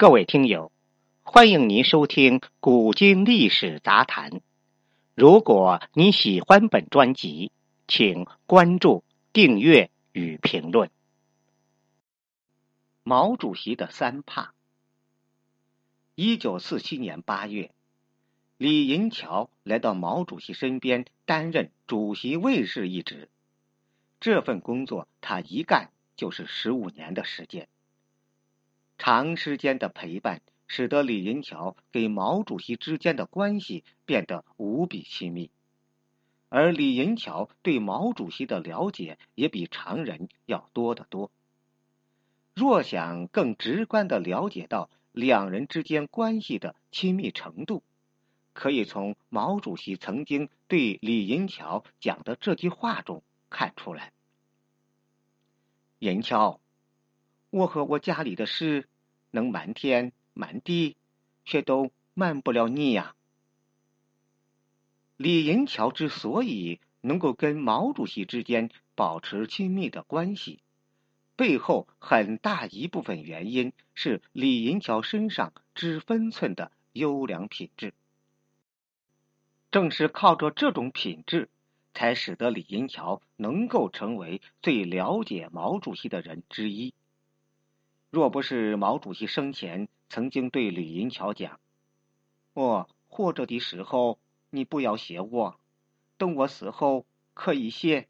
[0.00, 0.72] 各位听友，
[1.20, 4.30] 欢迎您收听《古今历史杂谈》。
[5.14, 7.52] 如果你喜欢本专辑，
[7.86, 10.90] 请关注、订阅与评论。
[13.02, 14.54] 毛主席的三怕。
[16.14, 17.70] 一九四七年八月，
[18.56, 23.28] 李银桥来到毛主席身边，担任主席卫士一职。
[24.18, 27.68] 这份工作他一干就是十五年的时间。
[29.02, 35.50] 长时间的陪伴，使得李银桥给毛主席之间的关系变得无比亲密，
[36.50, 41.30] 而李银桥对毛主席的了解也比常人要多得多。
[42.54, 47.82] 若想更直观的了解到两人之间关系的亲密程度，
[48.52, 54.12] 可以从毛主席曾经对李银桥讲的这句话中看出来
[56.00, 56.60] ：“银桥。”
[57.52, 58.86] 我和我家里的事
[59.30, 60.96] 能瞒天瞒地，
[61.44, 63.14] 却都瞒不了你呀。
[65.16, 70.60] 李银桥之所以能够跟毛主席之间保持亲密的关系，
[71.36, 77.94] 背后很大一部分原因是李银桥身上知分寸的优良品质。
[79.70, 81.48] 正是靠着这种品质，
[81.94, 86.92] 才使得李银桥能够成为最了解毛主席的人之一。
[88.10, 91.60] 若不是毛主席生前曾经对李银桥讲
[92.54, 94.18] ：“我活着的时候，
[94.50, 95.60] 你不要谢我；
[96.16, 98.08] 等我死后可以谢，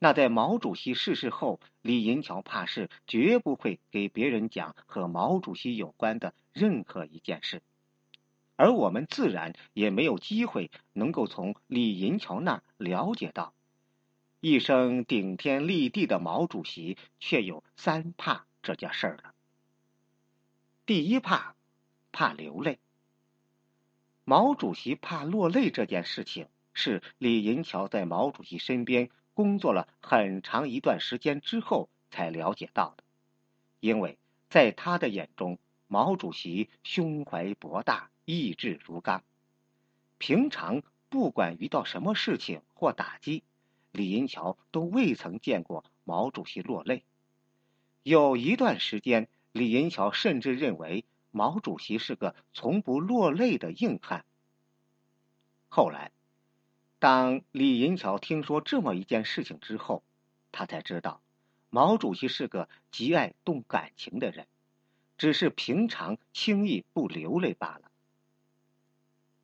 [0.00, 7.62] 那在毛主席逝世后，李银桥怕是绝不会给别人讲和毛主席有关的任何一件事，
[8.56, 13.52] 而我们自然也没有机会能够从李银桥那儿了解到。
[14.46, 19.34] 一生顶天立地的毛主席，却有三怕这件事儿了。
[20.84, 21.56] 第一怕，
[22.12, 22.78] 怕流泪。
[24.22, 33.04] 毛主席怕落泪这件事情，是李银桥在毛主席身边工作了很长一段时间之后才了解到的。
[33.80, 34.18] 因为
[34.50, 39.24] 在他的眼中，毛主席胸怀博大，意志如钢，
[40.18, 43.42] 平常不管遇到什么事情或打击。
[43.94, 47.04] 李银桥都未曾见过毛主席落泪，
[48.02, 54.24] 有一段时间，李银桥甚至认为毛主席是个从不落泪的硬汉。
[55.68, 56.10] 后来，
[56.98, 60.02] 当李银桥听说这么一件事情之后，
[60.50, 61.22] 他才知道，
[61.70, 64.48] 毛主席是个极爱动感情的人，
[65.16, 67.92] 只是平常轻易不流泪罢了。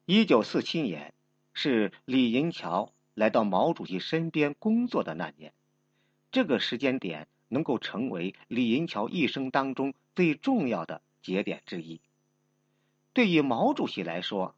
[0.06, 1.15] 一九四七年，
[1.55, 2.93] 是李银桥。
[3.15, 5.53] 来到毛主席身边工作的那年，
[6.32, 12.00] 这个时间点能够成为李银桥一生当中最重要的节点之一。
[13.12, 14.54] 对于毛主席来说，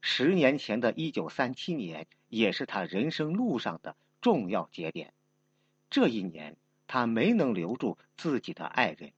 [0.00, 5.14] 十年前的一九三七年也是他人生路上的重要节点。
[5.88, 9.12] 这一年，他没能留住自己的爱人。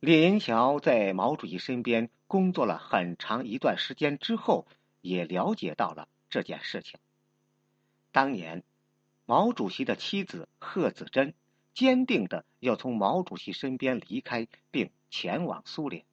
[0.00, 4.66] 李银桥在毛主席身边工作了很长一段时间之后，
[5.00, 6.08] 也了解到了。
[6.34, 6.98] 这件事情，
[8.10, 8.64] 当年
[9.24, 11.32] 毛主席的妻子贺子珍
[11.74, 16.04] 坚定的要从毛主席身边离开，并前往苏联。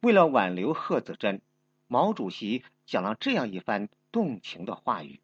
[0.00, 1.42] 为了挽留贺子珍，
[1.86, 5.20] 毛主席讲了这样一番动情的话语：“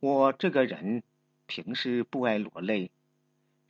[0.00, 1.02] 我这个人
[1.44, 2.90] 平时不爱落泪，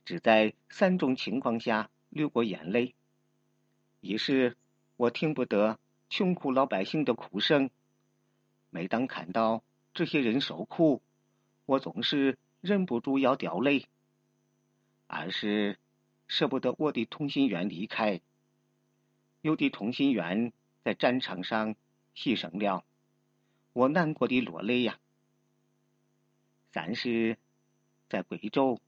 [0.05, 2.95] 只在三种情况下流过眼泪：
[3.99, 4.55] 一是
[4.95, 5.77] 我听不得
[6.09, 7.69] 穷苦老百姓的哭声。”
[8.73, 9.63] 每当看到
[9.93, 11.03] 这些人受苦，
[11.67, 13.87] 我总是忍不住要掉泪。
[15.05, 15.77] 二是
[16.27, 18.19] 舍不得我的同心圆离开，
[19.41, 20.51] 有的同心圆
[20.83, 21.75] 在战场上
[22.15, 22.83] 牺牲了，
[23.73, 24.97] 我难过的落泪呀。
[26.71, 27.37] 三是，
[28.09, 28.81] 在贵州，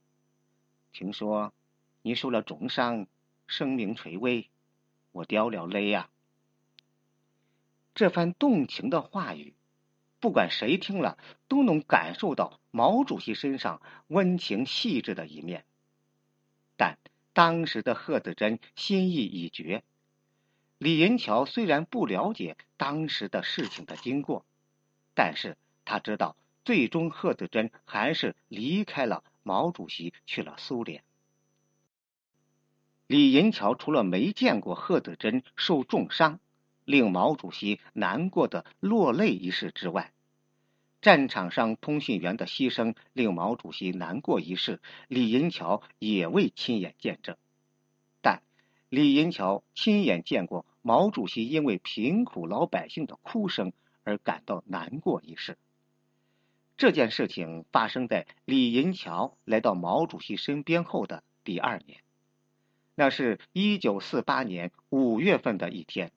[0.92, 1.54] 听说
[2.02, 3.06] 你受了重伤，
[3.46, 4.50] 生命垂危，
[5.12, 6.10] 我掉了泪呀。
[7.94, 9.54] 这番动情的话语。
[10.26, 15.66] 不管谁听了，都能感受到毛主席身上温情细致的一面。
[16.76, 16.98] 但
[17.32, 19.84] 当时的贺子珍心意已决。
[20.80, 24.48] 李银桥虽然不了解当时的事情的经过，
[25.14, 31.04] 但是他知道，最终贺子珍还是离开了毛主席，去了苏联。
[33.06, 36.40] 李银桥除了没见过贺子珍受重伤，
[36.84, 40.12] 令毛主席难过的落泪一事之外，
[41.06, 47.38] 战场上通讯员的牺牲令毛主席难过一事，李银桥也未亲眼见证。
[48.24, 48.42] 但
[48.90, 53.72] 李银桥亲眼见过毛主席因为贫苦老百姓的哭声
[54.04, 55.60] 而感到难过一事。
[56.76, 62.00] 这件事情发生在李银桥来到毛主席身边后的第二年，
[62.96, 66.12] 那是一九四八年五月份的一天，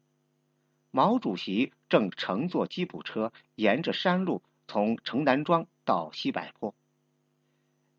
[0.91, 4.41] 毛主席正乘坐吉普车沿着山路。
[4.69, 6.75] 从城南庄到西柏坡，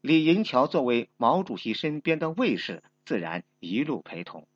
[0.01, 4.47] 李银桥作为毛主席身边的卫士，自然一路陪同。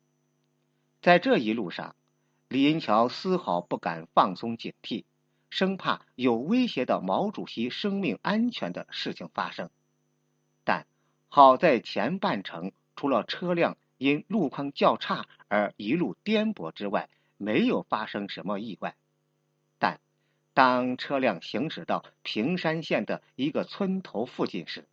[1.02, 1.96] 在这一路上，
[2.48, 5.02] 李银桥丝毫不敢放松警惕，
[5.50, 9.68] 生怕有威胁到毛主席生命安全的事情发生。
[10.62, 10.86] 但
[11.28, 18.94] 好在前半程除了车辆因路况较差而一路颠簸之外，没有发生什么意外。
[20.54, 24.86] 当车辆行驶到平山县的一个村头附近时，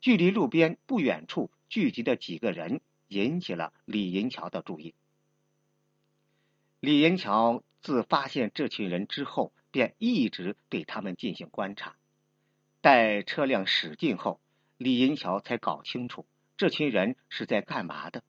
[0.00, 4.94] 距离路边不远处聚集的几个人引起了李银桥的注意。
[6.78, 11.96] 李银桥自发现这群人之后，便一直对他们进行观察。
[12.80, 14.40] 待车辆驶近后，
[14.76, 16.24] 李银桥才搞清楚
[16.56, 18.22] 这群人是在干嘛的。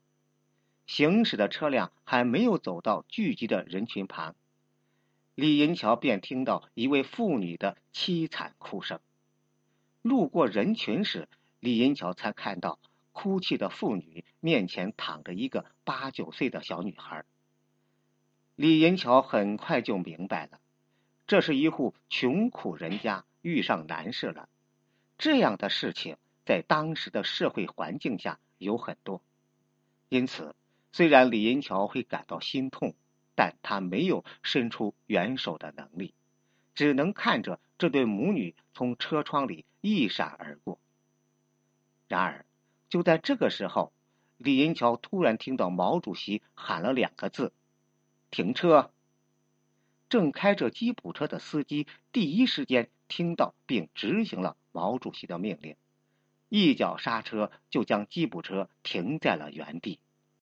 [0.87, 4.35] 行驶的车辆还没有走到聚集的人群旁。
[5.35, 8.99] 李银桥便听到一位妇女的凄惨哭声。
[10.03, 11.27] 路过人群时，
[11.59, 12.77] 李银桥才看到
[13.13, 17.25] 哭泣的妇女面前躺着一个八九岁的小女孩。
[18.55, 20.59] 李银桥很快就明白了，
[21.25, 24.47] 这是一户穷苦人家遇上难事了。
[25.17, 29.23] 这样的事情在当时的社会环境下有很多，
[30.09, 30.55] 因此，
[30.91, 32.93] 虽然李银桥会感到心痛。
[33.35, 36.13] 但他没有伸出援手的能力，
[36.75, 40.79] 只能看着这对母女从车窗里一闪而过。
[42.07, 42.45] 然而，
[42.89, 43.91] 就在这个时候，
[44.37, 47.53] 李银桥突然听到毛主席喊了两个字
[48.29, 48.91] ：“停车。”
[50.09, 55.75] 正开着吉普车的司机第一时间听到并执行了毛主席的命令，
[56.49, 59.97] 一脚刹车就将吉普车停在了原地。